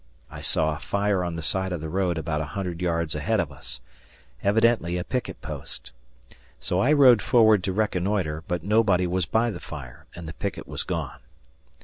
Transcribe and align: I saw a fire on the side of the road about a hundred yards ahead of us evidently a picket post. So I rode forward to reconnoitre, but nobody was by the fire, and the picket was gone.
I 0.31 0.41
saw 0.41 0.75
a 0.75 0.79
fire 0.79 1.23
on 1.23 1.35
the 1.35 1.43
side 1.43 1.71
of 1.71 1.79
the 1.79 1.87
road 1.87 2.17
about 2.17 2.41
a 2.41 2.45
hundred 2.57 2.81
yards 2.81 3.13
ahead 3.13 3.39
of 3.39 3.51
us 3.51 3.81
evidently 4.43 4.97
a 4.97 5.03
picket 5.03 5.39
post. 5.43 5.91
So 6.59 6.79
I 6.79 6.91
rode 6.91 7.21
forward 7.21 7.63
to 7.65 7.71
reconnoitre, 7.71 8.43
but 8.47 8.63
nobody 8.63 9.05
was 9.05 9.27
by 9.27 9.51
the 9.51 9.59
fire, 9.59 10.07
and 10.15 10.27
the 10.27 10.33
picket 10.33 10.67
was 10.67 10.81
gone. 10.81 11.19